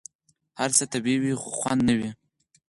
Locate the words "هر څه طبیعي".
0.59-1.17